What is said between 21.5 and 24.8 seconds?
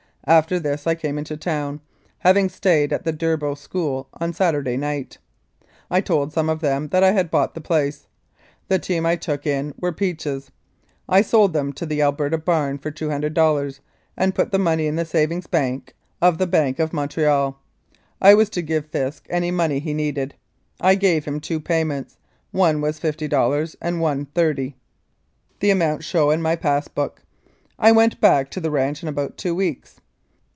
payments one was $50 and one $30.